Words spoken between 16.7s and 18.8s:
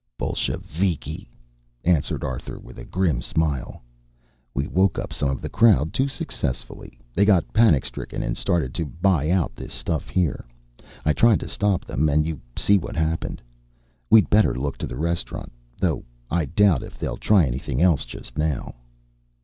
if they'll try anything else just now."